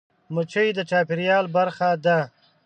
[0.33, 2.19] مچمچۍ د چاپېریال برخه ده